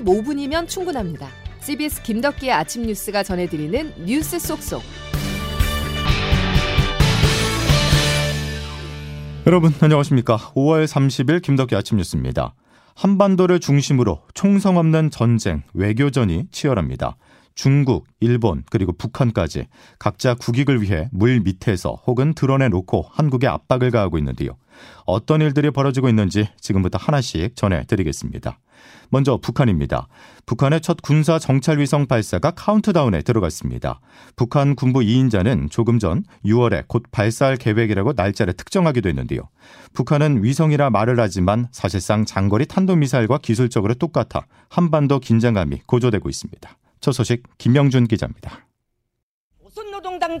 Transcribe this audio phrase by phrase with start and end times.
[0.00, 1.28] 15분이면 충분합니다.
[1.60, 4.82] CBS 김덕기의 아침 뉴스가 전해드리는 뉴스 속속.
[9.46, 10.36] 여러분 안녕하십니까?
[10.54, 12.54] 5월 30일 김덕기 아침 뉴스입니다.
[12.94, 17.16] 한반도를 중심으로 총성 없는 전쟁, 외교전이 치열합니다.
[17.56, 19.66] 중국, 일본, 그리고 북한까지
[19.98, 24.52] 각자 국익을 위해 물 밑에서 혹은 드러내 놓고 한국에 압박을 가하고 있는데요.
[25.06, 28.58] 어떤 일들이 벌어지고 있는지 지금부터 하나씩 전해드리겠습니다.
[29.08, 30.06] 먼저 북한입니다.
[30.44, 34.00] 북한의 첫 군사 정찰 위성 발사가 카운트다운에 들어갔습니다.
[34.36, 39.40] 북한 군부 2인자는 조금 전 6월에 곧 발사할 계획이라고 날짜를 특정하기도 했는데요.
[39.94, 46.76] 북한은 위성이라 말을 하지만 사실상 장거리 탄도미사일과 기술적으로 똑같아 한반도 긴장감이 고조되고 있습니다.
[47.00, 48.66] 첫 소식 김영준 기자입니다.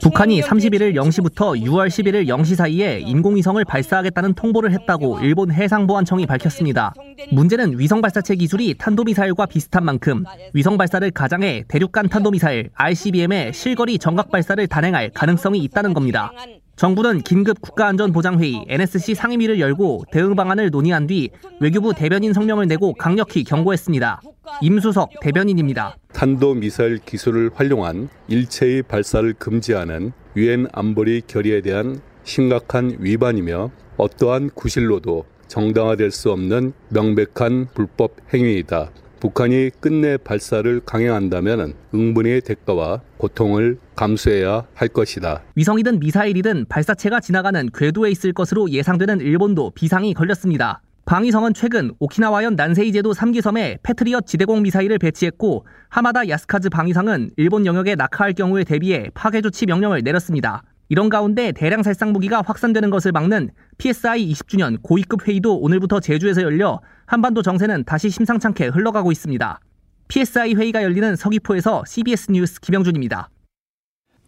[0.00, 6.94] 북한이 31일 0시부터 6월 11일 0시 사이에 인공위성을 발사하겠다는 통보를 했다고 일본 해상보안청이 밝혔습니다.
[7.32, 14.30] 문제는 위성 발사체 기술이 탄도미사일과 비슷한 만큼 위성 발사를 가장해 대륙간 탄도미사일 RCBM의 실거리 정각
[14.30, 16.32] 발사를 단행할 가능성이 있다는 겁니다.
[16.76, 23.44] 정부는 긴급 국가안전보장회의 NSC 상임위를 열고 대응 방안을 논의한 뒤 외교부 대변인 성명을 내고 강력히
[23.44, 24.20] 경고했습니다.
[24.60, 25.96] 임수석 대변인입니다.
[26.12, 36.10] 탄도미사일 기술을 활용한 일체의 발사를 금지하는 유엔 안보리 결의에 대한 심각한 위반이며 어떠한 구실로도 정당화될
[36.10, 38.90] 수 없는 명백한 불법 행위이다.
[39.26, 45.42] 북한이 끝내 발사를 강행한다면 응분의 대가와 고통을 감수해야 할 것이다.
[45.56, 50.80] 위성이든 미사일이든 발사체가 지나가는 궤도에 있을 것으로 예상되는 일본도 비상이 걸렸습니다.
[51.06, 57.96] 방위성은 최근 오키나와현 난세이 제도 3기섬에 패트리엇 지대공 미사일을 배치했고 하마다 야스카즈 방위상은 일본 영역에
[57.96, 60.62] 낙하할 경우에 대비해 파괴 조치 명령을 내렸습니다.
[60.88, 66.80] 이런 가운데 대량 살상 무기가 확산되는 것을 막는 PSI 20주년 고위급 회의도 오늘부터 제주에서 열려
[67.06, 69.60] 한반도 정세는 다시 심상찮게 흘러가고 있습니다.
[70.08, 73.30] PSI 회의가 열리는 서귀포에서 CBS 뉴스 김영준입니다.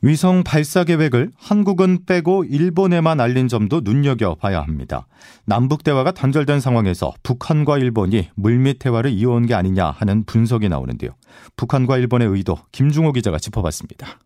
[0.00, 5.08] 위성 발사 계획을 한국은 빼고 일본에만 알린 점도 눈여겨봐야 합니다.
[5.44, 11.10] 남북 대화가 단절된 상황에서 북한과 일본이 물밑 대화를 이어온 게 아니냐 하는 분석이 나오는데요.
[11.56, 14.20] 북한과 일본의 의도 김중호 기자가 짚어봤습니다.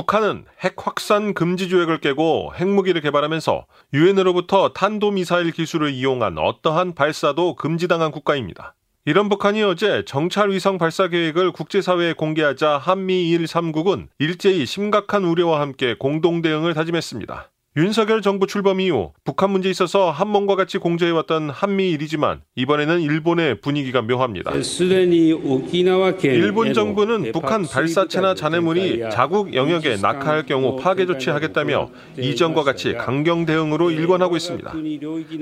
[0.00, 8.10] 북한은 핵 확산 금지 조약을 깨고 핵무기를 개발하면서 유엔으로부터 탄도미사일 기술을 이용한 어떠한 발사도 금지당한
[8.10, 8.74] 국가입니다.
[9.04, 15.94] 이런 북한이 어제 정찰 위성 발사 계획을 국제사회에 공개하자 한미일 3국은 일제히 심각한 우려와 함께
[15.98, 17.50] 공동 대응을 다짐했습니다.
[17.76, 24.50] 윤석열 정부 출범 이후 북한 문제에 있어서 한몸과 같이 공조해왔던 한미일이지만 이번에는 일본의 분위기가 묘합니다.
[26.24, 33.92] 일본 정부는 북한 발사체나 잔해물이 자국 영역에 낙하할 경우 파괴 조치하겠다며 이전과 같이 강경 대응으로
[33.92, 34.74] 일관하고 있습니다.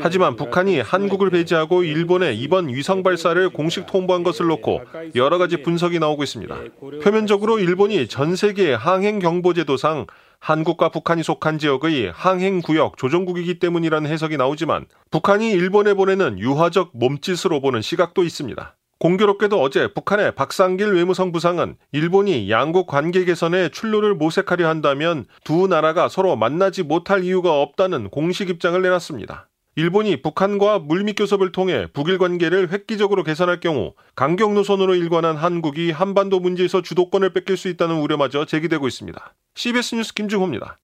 [0.01, 4.83] 하지만 북한이 한국을 배제하고 일본의 이번 위성 발사를 공식 통보한 것을 놓고
[5.15, 6.55] 여러 가지 분석이 나오고 있습니다.
[7.03, 10.05] 표면적으로 일본이 전 세계 항행 경보 제도상
[10.41, 17.83] 한국과 북한이 속한 지역의 항행구역 조정국이기 때문이라는 해석이 나오지만 북한이 일본에 보내는 유화적 몸짓으로 보는
[17.83, 18.77] 시각도 있습니다.
[19.01, 26.09] 공교롭게도 어제 북한의 박상길 외무성 부상은 일본이 양국 관계 개선에 출路를 모색하려 한다면 두 나라가
[26.09, 29.49] 서로 만나지 못할 이유가 없다는 공식 입장을 내놨습니다.
[29.79, 36.41] 일본이 북한과 물밑 교섭을 통해 북일 관계를 획기적으로 개선할 경우 강경 노선으로 일관한 한국이 한반도
[36.41, 39.35] 문제에서 주도권을 뺏길 수 있다는 우려마저 제기되고 있습니다.
[39.55, 40.79] CBS 뉴스 김중호입니다.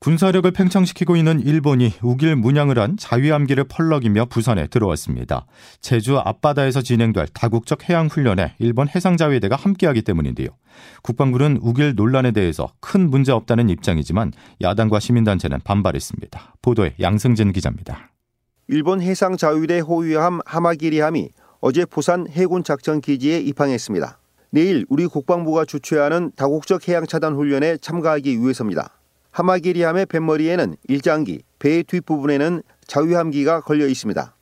[0.00, 5.46] 군사력을 팽창시키고 있는 일본이 우길 문양을 한 자위함기를 펄럭이며 부산에 들어왔습니다.
[5.80, 10.48] 제주 앞바다에서 진행될 다국적 해양 훈련에 일본 해상자위대가 함께하기 때문인데요.
[11.02, 14.32] 국방부는 우길 논란에 대해서 큰 문제 없다는 입장이지만
[14.62, 16.54] 야당과 시민단체는 반발했습니다.
[16.62, 18.12] 보도에 양승진 기자입니다.
[18.68, 21.30] 일본 해상자위대 호위함 하마기리함이
[21.60, 24.20] 어제 부산 해군 작전 기지에 입항했습니다.
[24.50, 28.97] 내일 우리 국방부가 주최하는 다국적 해양 차단 훈련에 참가하기 위해서입니다.
[29.38, 34.34] 하마기리함의 뱃머리에는 일장기, 배 뒷부분에는 자유함기가 걸려 있습니다.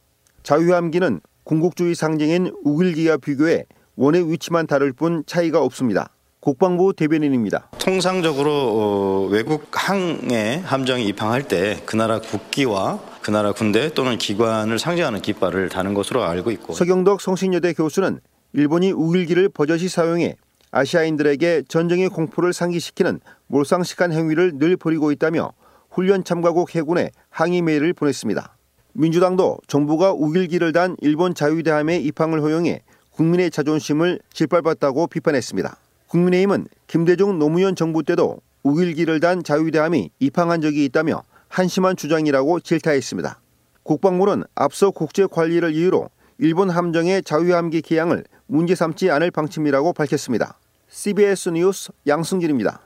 [0.43, 3.67] 자유함기는 군국주의 상징인 우길기와 비교해
[3.97, 6.09] 원의 위치만 다를 뿐 차이가 없습니다.
[6.41, 7.69] 국방부 대변인입니다.
[7.79, 14.79] 통상적으로 어, 외국 항에 함정이 입항할 때 그 나라 국기와 그 나라 군대 또는 기관을
[14.79, 18.21] 상징하는 깃발을 다는 것으로 알고 있고 서경덕 성신여대 교수는
[18.53, 20.37] 일본이 우길기를 버젓이 사용해
[20.71, 25.53] 아시아인들에게 전쟁의 공포를 상기시키는 몰상식한 행위를 늘 벌이고 있다며
[25.91, 28.57] 훈련 참가국 해군에 항의 메일을 보냈습니다.
[28.93, 35.77] 민주당도 정부가 우길기를 단 일본 자유대함의 입항을 허용해 국민의 자존심을 짓밟았다고 비판했습니다.
[36.09, 43.41] 국민의힘은 김대중 노무현 정부 때도 우길기를 단 자유대함이 입항한 적이 있다며 한심한 주장이라고 질타했습니다.
[43.83, 50.59] 국방부는 앞서 국제 관리를 이유로 일본 함정의 자유함기 기항을 문제 삼지 않을 방침이라고 밝혔습니다.
[50.89, 52.81] CBS 뉴스 양승길입니다.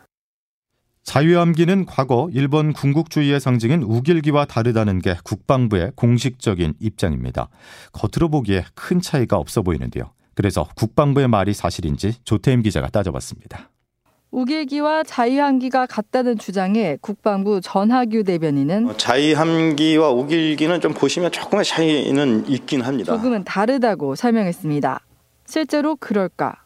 [1.02, 7.48] 자유함기는 과거 일본 군국주의의 상징인 우길기와 다르다는 게 국방부의 공식적인 입장입니다.
[7.92, 10.12] 겉으로 보기에 큰 차이가 없어 보이는데요.
[10.34, 13.70] 그래서 국방부의 말이 사실인지 조태임 기자가 따져봤습니다.
[14.30, 22.82] 우길기와 자유함기가 같다는 주장에 국방부 전하규 대변인은 어, 자유함기와 우길기는 좀 보시면 조금의 차이는 있긴
[22.82, 23.16] 합니다.
[23.16, 25.00] 조금은 다르다고 설명했습니다.
[25.46, 26.56] 실제로 그럴까?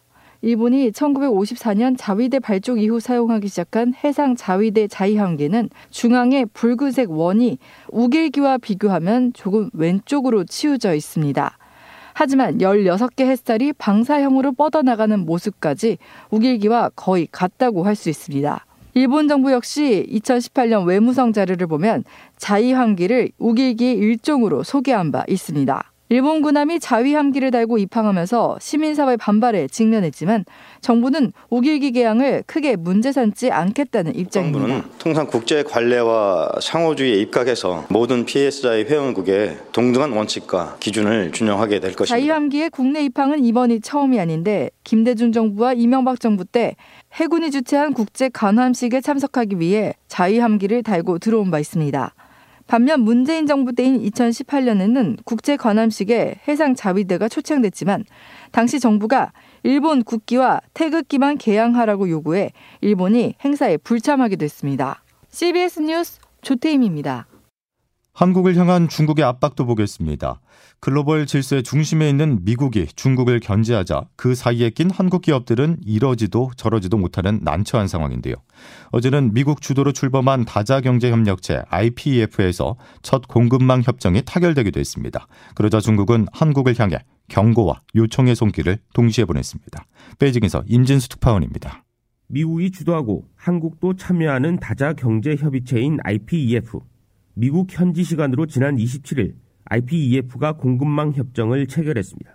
[0.41, 7.57] 일본이 1954년 자위대 발족 이후 사용하기 시작한 해상 자위대 자위함기는 중앙에 붉은색 원이
[7.89, 11.57] 우길기와 비교하면 조금 왼쪽으로 치우져 있습니다.
[12.13, 15.97] 하지만 16개 햇살이 방사형으로 뻗어나가는 모습까지
[16.29, 18.65] 우길기와 거의 같다고 할 수 있습니다.
[18.93, 22.05] 일본 정부 역시 2018년 외무성 자료를 보면
[22.37, 25.91] 자위함기를 우길기의 일종으로 소개한 바 있습니다.
[26.09, 30.45] 일본 군함이 자위 함기를 달고 입항하면서 시민사회 반발에 직면했지만
[30.81, 34.85] 정부는 우길기 개항을 크게 문제 삼지 않겠다는 입장입니다.
[34.99, 42.15] 통상 국제 관례와 상호주의에 입각해서 모든 PSI 회원국의 동등한 원칙과 기준을 준용하게 될 것입니다.
[42.15, 46.75] 자위 함기의 국내 입항은 이번이 처음이 아닌데 김대중 정부와 이명박 정부 때
[47.15, 52.13] 해군이 주최한 국제 관함식에 참석하기 위해 자위 함기를 달고 들어온 바 있습니다.
[52.67, 58.05] 반면 문재인 정부 때인 2018년에는 국제 관함식에 해상 자위대가 초청됐지만
[58.51, 59.33] 당시 정부가
[59.63, 62.51] 일본 국기와 태극기만 개양하라고 요구해
[62.81, 65.03] 일본이 행사에 불참하기도 했습니다.
[65.29, 67.27] CBS 뉴스 조태임입니다.
[68.15, 70.39] 한국을 향한 중국의 압박도 보겠습니다.
[70.79, 77.41] 글로벌 질서의 중심에 있는 미국이 중국을 견제하자 그 사이에 낀 한국 기업들은 이러지도 저러지도 못하는
[77.43, 78.35] 난처한 상황인데요.
[78.91, 85.27] 어제는 미국 주도로 출범한 다자경제협력체 IPEF에서 첫 공급망 협정이 타결되기도 했습니다.
[85.53, 89.85] 그러자 중국은 한국을 향해 경고와 요청의 손길을 동시에 보냈습니다.
[90.19, 91.83] 베이징에서 임진수 특파원입니다.
[92.27, 96.79] 미국이 주도하고 한국도 참여하는 다자경제협의체인 IPEF.
[97.37, 99.33] 미국 현지 시간으로 지난 27일
[99.65, 102.31] IPEF가 공급망 협정을 체결했습니다.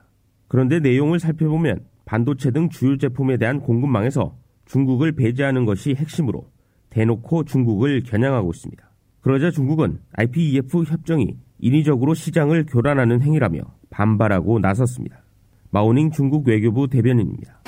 [0.46, 4.36] 그런데 내용을 살펴보면 반도체 등 주요 제품에 대한 공급망에서
[4.66, 6.50] 중국을 배제하는 것이 핵심으로
[6.90, 8.90] 대놓고 중국을 겨냥하고 있습니다.
[9.22, 15.22] 그러자 중국은 IPEF 협정이 인위적으로 시장을 교란하는 행위라며 반발하고 나섰습니다.
[15.72, 17.60] 마오닝 중국 외교부 대변인입니다.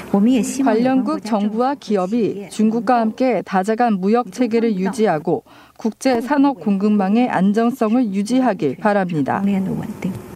[0.64, 5.44] 관련국 정부와 기업이 중국과 함께 다자간 무역 체계를 유지하고
[5.78, 9.43] 국제 산업 공급망의 안정성을 유지하길 바랍니다.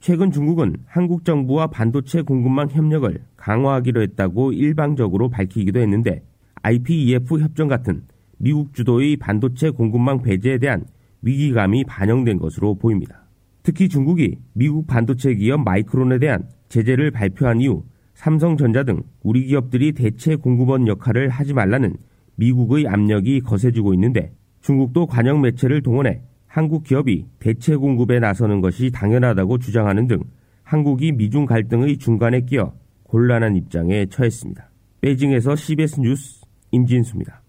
[0.01, 6.23] 최근 중국은 한국 정부와 반도체 공급망 협력을 강화하기로 했다고 일방적으로 밝히기도 했는데
[6.63, 8.05] IPEF 협정 같은
[8.39, 10.85] 미국 주도의 반도체 공급망 배제에 대한
[11.23, 13.27] 위기감이 반영된 것으로 보입니다.
[13.65, 17.85] 특히 중국이 미국 반도체 기업 마이크론에 대한 제재를 발표한 이후
[18.15, 21.97] 삼성전자 등 우리 기업들이 대체 공급원 역할을 하지 말라는
[22.37, 29.59] 미국의 압력이 거세지고 있는데 중국도 관영 매체를 동원해 한국 기업이 대체 공급에 나서는 것이 당연하다고
[29.59, 30.21] 주장하는 등
[30.63, 32.73] 한국이 미중 갈등의 중간에 끼어
[33.05, 34.71] 곤란한 입장에 처했습니다.
[35.01, 36.41] 베이징에서 CBS 뉴스
[36.73, 37.46] 임진수입니다.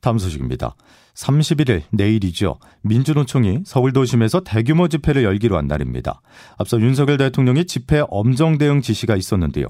[0.00, 0.74] 다음 소식입니다.
[1.14, 2.58] 31일 내일이죠.
[2.82, 6.22] 민주노총이 서울 도심에서 대규모 집회를 열기로 한 날입니다.
[6.56, 9.66] 앞서 윤석열 대통령이 집회 엄정 대응 지시가 있었는데요.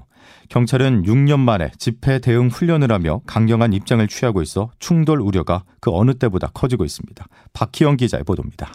[0.48, 6.14] 경찰은 6년 만에 집회 대응 훈련을 하며 강경한 입장을 취하고 있어 충돌 우려가 그 어느
[6.14, 7.26] 때보다 커지고 있습니다.
[7.52, 8.72] 박희영 기자의 보도입니다.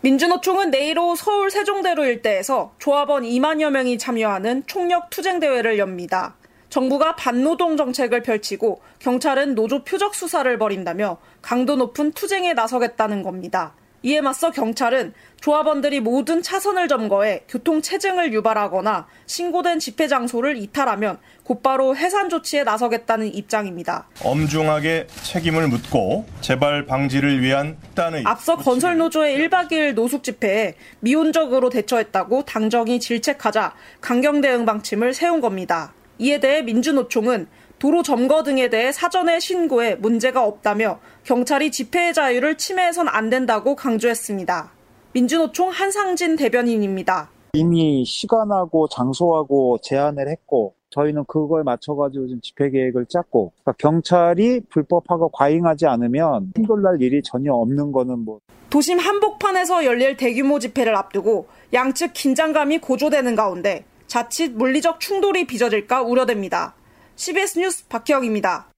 [0.00, 6.36] 민주노총은 내일 오후 서울 세종대로 일대에서 조합원 2만여 명이 참여하는 총력 투쟁 대회를 엽니다.
[6.68, 13.74] 정부가 반노동 정책을 펼치고 경찰은 노조 표적 수사를 벌인다며 강도 높은 투쟁에 나서겠다는 겁니다.
[14.02, 21.96] 이에 맞서 경찰은 조합원들이 모든 차선을 점거해 교통 체증을 유발하거나 신고된 집회 장소를 이탈하면 곧바로
[21.96, 24.08] 해산 조치에 나서겠다는 입장입니다.
[24.22, 31.68] 엄중하게 책임을 묻고 재발 방지를 위한 단의 앞서 건설 노조의 1박 2일 노숙 집회에 미온적으로
[31.70, 35.92] 대처했다고 당정이 질책하자 강경 대응 방침을 세운 겁니다.
[36.18, 37.46] 이에 대해 민주노총은
[37.78, 44.72] 도로 점거 등에 대해 사전에 신고해 문제가 없다며 경찰이 집회의 자유를 침해해선 안 된다고 강조했습니다.
[45.12, 47.30] 민주노총 한상진 대변인입니다.
[47.54, 55.28] 이미 시간하고 장소하고 제한을 했고 저희는 그걸 맞춰가지고 지금 집회 계획을 짰고 그러니까 경찰이 불법하고
[55.30, 62.12] 과잉하지 않으면 힘돌날 일이 전혀 없는 거는 뭐 도심 한복판에서 열릴 대규모 집회를 앞두고 양측
[62.12, 66.74] 긴장감이 고조되는 가운데 자칫 물리적 충돌이 빚어질까 우려됩니다.
[67.14, 68.68] CBS 뉴스 박희영입니다.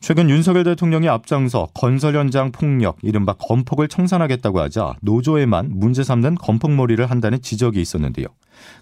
[0.00, 7.10] 최근 윤석열 대통령이 앞장서 건설 현장 폭력, 이른바 건폭을 청산하겠다고 하자 노조에만 문제 삼는 건폭몰이를
[7.10, 8.26] 한다는 지적이 있었는데요.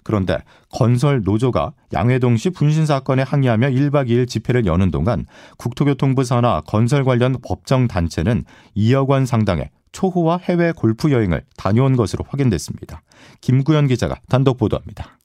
[0.03, 0.37] 그런데
[0.69, 5.25] 건설 노조가 양해동시 분신 사건에 항의하며 1박 2일 집회를 여는 동안
[5.57, 12.25] 국토교통부 산하 건설 관련 법정 단체는 2억 원 상당의 초호와 해외 골프 여행을 다녀온 것으로
[12.27, 13.01] 확인됐습니다.
[13.41, 15.16] 김구현 기자가 단독 보도합니다.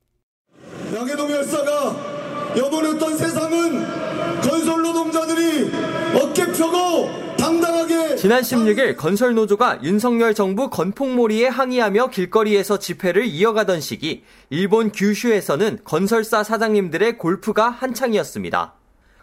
[8.22, 16.44] 지난 16일 건설 노조가 윤석열 정부 건폭몰이에 항의하며 길거리에서 집회를 이어가던 시기 일본 규슈에서는 건설사
[16.44, 18.74] 사장님들의 골프가 한창이었습니다.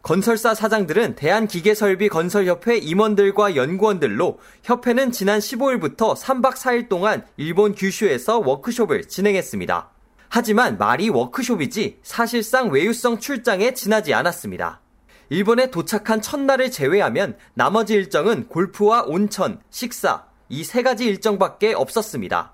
[0.02, 9.92] 건설사 사장들은 대한기계설비건설협회 임원들과 연구원들로 협회는 지난 15일부터 3박 4일 동안 일본 규슈에서 워크숍을 진행했습니다.
[10.28, 14.82] 하지만 말이 워크숍이지 사실상 외유성 출장에 지나지 않았습니다.
[15.30, 22.54] 일본에 도착한 첫날을 제외하면 나머지 일정은 골프와 온천, 식사, 이 세 가지 일정밖에 없었습니다.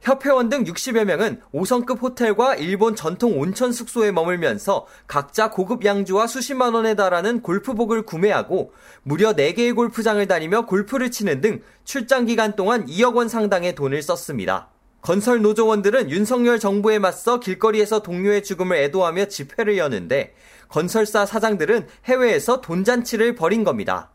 [0.00, 6.74] 협회원 등 60여 명은 5성급 호텔과 일본 전통 온천 숙소에 머물면서 각자 고급 양주와 수십만
[6.74, 8.72] 원에 달하는 골프복을 구매하고
[9.04, 14.70] 무려 4개의 골프장을 다니며 골프를 치는 등 출장 기간 동안 2억 원 상당의 돈을 썼습니다.
[15.02, 20.34] 건설 노조원들은 윤석열 정부에 맞서 길거리에서 동료의 죽음을 애도하며 집회를 여는데
[20.68, 24.10] 건설사 사장들은 해외에서 돈잔치를 벌인 겁니다.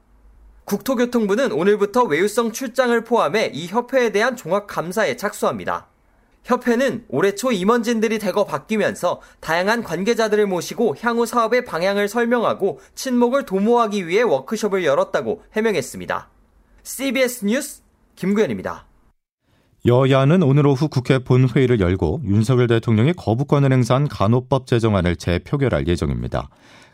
[0.65, 5.87] 국토교통부는 오늘부터 외유성 출장을 포함해 이 협회에 대한 종합 감사에 착수합니다.
[6.43, 14.07] 협회는 올해 초 임원진들이 대거 바뀌면서 다양한 관계자들을 모시고 향후 사업의 방향을 설명하고 친목을 도모하기
[14.07, 16.29] 위해 워크숍을 열었다고 해명했습니다.
[16.83, 17.81] CBS 뉴스
[18.15, 18.90] 김구현입니다.
[19.83, 26.49] 여야는 오늘 오후 국회 본회의를 열고 윤석열 대통령이 거부권을 행사한 간호법 제정안을 재표결할 예정입니다.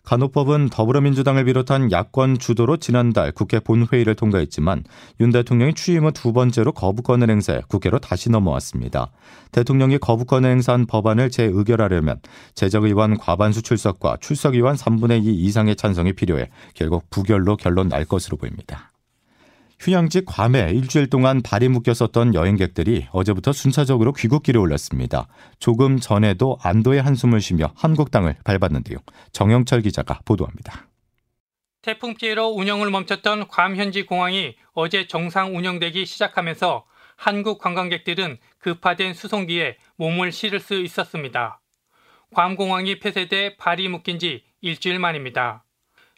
[0.06, 4.86] 간호법은 더불어민주당을 비롯한 야권 주도로 지난달 국회 본회의를 통과했지만
[5.20, 9.12] 윤 대통령이 취임 후 두 번째로 거부권을 행사해 국회로 다시 넘어왔습니다.
[9.52, 12.22] 대통령이 거부권을 행사한 법안을 재의결하려면
[12.56, 18.94] 재정의원 과반수 출석과 출석의원 3분의 2 이상의 찬성이 필요해 결국 부결로 결론 날 것으로 보입니다.
[19.80, 25.28] 휴양지 괌에 일주일 동안 발이 묶였었던 여행객들이 어제부터 순차적으로 귀국길에 올랐습니다.
[25.60, 28.98] 조금 전에도 안도의 한숨을 쉬며 한국 땅을 밟았는데요.
[29.32, 30.88] 정영철 기자가 보도합니다.
[31.84, 39.78] 태풍 피해로 운영을 멈췄던 괌 현지 공항이 어제 정상 운영되기 시작하면서 한국 관광객들은 급파된 수송기에
[39.96, 41.62] 몸을 실을 수 있었습니다.
[42.34, 45.64] 괌 공항이 폐쇄돼 발이 묶인 지 일주일 만입니다.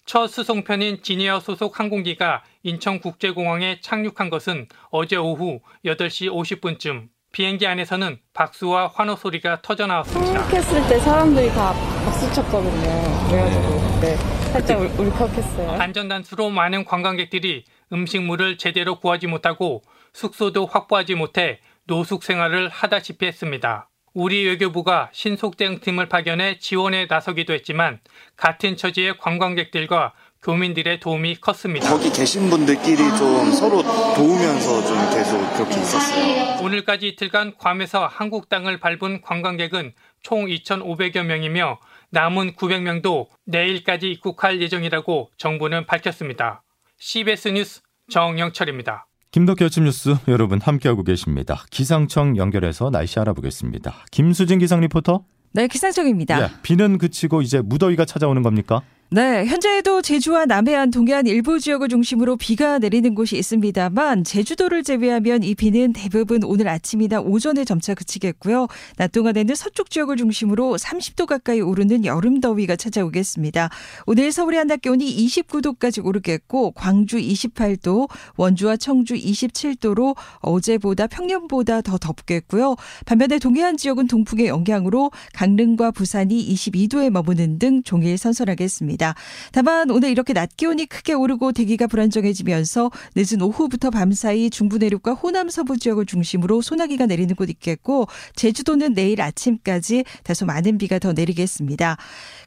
[0.05, 8.87] 첫 수송편인 지니어 소속 항공기가 인천국제공항에 착륙한 것은 어제 오후 8시 50분쯤 비행기 안에서는 박수와
[8.87, 10.33] 환호 소리가 터져 나왔습니다.
[10.33, 11.73] 착륙했을 때 사람들이 다
[12.03, 13.27] 박수 쳤거든요.
[13.29, 14.15] 그래가지고 네,
[14.51, 15.71] 살짝 울컥했어요.
[15.71, 23.89] 안전단수로 많은 관광객들이 음식물을 제대로 구하지 못하고 숙소도 확보하지 못해 노숙 생활을 하다시피 했습니다.
[24.13, 27.99] 우리 외교부가 신속 대응팀을 파견해 지원에 나서기도 했지만
[28.35, 31.89] 같은 처지의 관광객들과 교민들의 도움이 컸습니다.
[31.89, 33.83] 거기 계신 분들끼리 좀 서로
[34.15, 36.63] 도우면서 좀 계속 그렇게 있었어요.
[36.65, 39.93] 오늘까지 이틀간 괌에서 한국 땅을 밟은 관광객은
[40.23, 41.79] 총 2,500여 명이며
[42.11, 46.63] 남은 900명도 내일까지 입국할 예정이라고 정부는 밝혔습니다.
[46.99, 49.07] CBS 뉴스 정영철입니다.
[49.31, 51.63] 김덕기 아침 뉴스 여러분 함께하고 계십니다.
[51.69, 54.05] 기상청 연결해서 날씨 알아보겠습니다.
[54.11, 55.23] 김수진 기상 리포터.
[55.51, 56.41] 네, 기상청입니다.
[56.41, 58.81] 예, 비는 그치고 이제 무더위가 찾아오는 겁니까?
[59.11, 65.55] 네, 현재에도 제주와 남해안, 동해안 일부 지역을 중심으로 비가 내리는 곳이 있습니다만 제주도를 제외하면 이
[65.55, 68.67] 비는 대부분 오늘 아침이나 오전에 점차 그치겠고요.
[68.97, 73.71] 낮 동안에는 서쪽 지역을 중심으로 30도 가까이 오르는 여름 더위가 찾아오겠습니다.
[74.05, 82.75] 오늘 서울의 한낮 기온이 29도까지 오르겠고 광주 28도, 원주와 청주 27도로 어제보다 평년보다 더 덥겠고요.
[83.07, 88.98] 반면에 동해안 지역은 동풍의 영향으로 강릉과 부산이 22도에 머무는 등 종일 선선하겠습니다.
[88.99, 89.15] 있습니다.
[89.51, 95.49] 다만 오늘 이렇게 낮 기온이 크게 오르고 대기가 불안정해지면서 늦은 오후부터 밤사이 중부 내륙과 호남
[95.49, 101.97] 서부 지역을 중심으로 소나기가 내리는 곳 있겠고 제주도는 내일 아침까지 다소 많은 비가 더 내리겠습니다.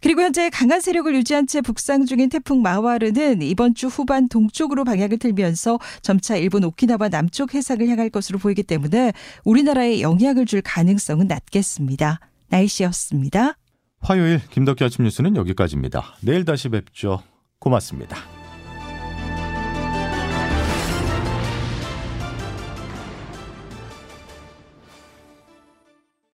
[0.00, 5.18] 그리고 현재 강한 세력을 유지한 채 북상 중인 태풍 마와르는 이번 주 후반 동쪽으로 방향을
[5.18, 9.12] 틀면서 점차 일본 오키나와 남쪽 해상을 향할 것으로 보이기 때문에
[9.44, 12.20] 우리나라에 영향을 줄 가능성은 낮겠습니다.
[12.48, 13.56] 날씨였습니다.
[14.02, 16.16] 화요일 김덕기 아침 뉴스는 여기까지입니다.
[16.22, 17.22] 내일 다시 뵙죠.
[17.58, 18.41] 고맙습니다.